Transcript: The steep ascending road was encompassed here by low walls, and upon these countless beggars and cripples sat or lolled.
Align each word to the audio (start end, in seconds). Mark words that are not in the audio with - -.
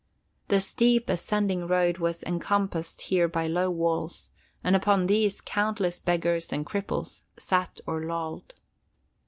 The 0.47 0.59
steep 0.59 1.09
ascending 1.09 1.67
road 1.67 1.99
was 1.99 2.23
encompassed 2.23 3.01
here 3.01 3.27
by 3.27 3.45
low 3.45 3.69
walls, 3.69 4.31
and 4.63 4.75
upon 4.75 5.05
these 5.05 5.41
countless 5.41 5.99
beggars 5.99 6.51
and 6.51 6.65
cripples 6.65 7.21
sat 7.37 7.79
or 7.85 8.03
lolled. 8.03 8.55